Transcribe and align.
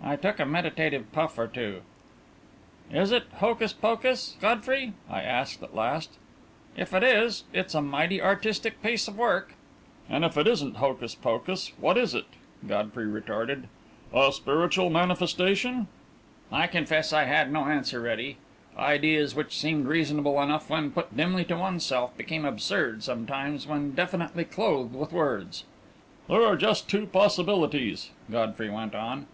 I 0.00 0.16
took 0.16 0.38
a 0.40 0.46
meditative 0.46 1.12
puff 1.12 1.36
or 1.38 1.46
two. 1.46 1.82
"Is 2.90 3.12
it 3.12 3.24
hocus 3.30 3.74
pocus, 3.74 4.38
Godfrey?" 4.40 4.94
I 5.10 5.20
asked, 5.20 5.62
at 5.62 5.74
last. 5.74 6.16
"If 6.78 6.94
it 6.94 7.02
is, 7.02 7.44
it's 7.52 7.74
a 7.74 7.82
mighty 7.82 8.22
artistic 8.22 8.82
piece 8.82 9.06
of 9.06 9.18
work." 9.18 9.52
"And 10.08 10.24
if 10.24 10.38
it 10.38 10.48
isn't 10.48 10.76
hocus 10.76 11.14
pocus, 11.14 11.72
what 11.78 11.98
is 11.98 12.14
it?" 12.14 12.24
Godfrey 12.66 13.06
retorted. 13.06 13.68
"A 14.14 14.32
spiritual 14.32 14.88
manifestation?" 14.88 15.88
I 16.50 16.68
confess 16.68 17.12
I 17.12 17.24
had 17.24 17.52
no 17.52 17.64
answer 17.66 18.00
ready. 18.00 18.38
Ideas 18.78 19.34
which 19.34 19.58
seem 19.58 19.84
reasonable 19.84 20.40
enough 20.40 20.70
when 20.70 20.90
put 20.90 21.14
dimly 21.14 21.44
to 21.46 21.56
oneself, 21.56 22.16
become 22.16 22.46
absurd 22.46 23.02
sometimes 23.02 23.66
when 23.66 23.92
definitely 23.92 24.46
clothed 24.46 24.94
with 24.94 25.12
words. 25.12 25.64
"There 26.30 26.46
are 26.46 26.56
just 26.56 26.88
two 26.88 27.04
possibilities," 27.04 28.10
Godfrey 28.30 28.70
went 28.70 28.94
on. 28.94 29.26